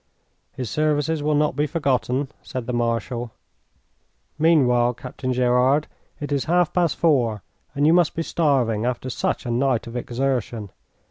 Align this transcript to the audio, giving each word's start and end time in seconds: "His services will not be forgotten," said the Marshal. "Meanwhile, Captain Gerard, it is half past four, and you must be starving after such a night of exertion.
"His 0.53 0.67
services 0.67 1.21
will 1.21 1.35
not 1.35 1.55
be 1.55 1.67
forgotten," 1.67 2.29
said 2.41 2.65
the 2.65 2.73
Marshal. 2.73 3.29
"Meanwhile, 4.39 4.95
Captain 4.95 5.31
Gerard, 5.31 5.85
it 6.19 6.31
is 6.31 6.45
half 6.45 6.73
past 6.73 6.95
four, 6.95 7.43
and 7.75 7.85
you 7.85 7.93
must 7.93 8.15
be 8.15 8.23
starving 8.23 8.83
after 8.83 9.11
such 9.11 9.45
a 9.45 9.51
night 9.51 9.85
of 9.85 9.95
exertion. 9.95 10.71